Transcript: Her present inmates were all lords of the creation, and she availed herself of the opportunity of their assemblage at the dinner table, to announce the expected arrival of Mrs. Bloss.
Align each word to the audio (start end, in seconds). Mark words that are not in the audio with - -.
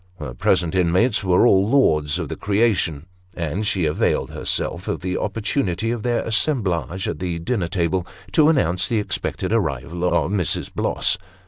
Her 0.17 0.33
present 0.33 0.73
inmates 0.73 1.23
were 1.23 1.45
all 1.45 1.69
lords 1.69 2.17
of 2.17 2.27
the 2.27 2.35
creation, 2.35 3.05
and 3.35 3.67
she 3.67 3.85
availed 3.85 4.31
herself 4.31 4.87
of 4.87 5.01
the 5.01 5.15
opportunity 5.15 5.91
of 5.91 6.01
their 6.01 6.23
assemblage 6.25 7.07
at 7.07 7.19
the 7.19 7.37
dinner 7.37 7.67
table, 7.67 8.07
to 8.31 8.49
announce 8.49 8.87
the 8.87 8.97
expected 8.97 9.53
arrival 9.53 10.03
of 10.03 10.31
Mrs. 10.31 10.73
Bloss. 10.73 11.19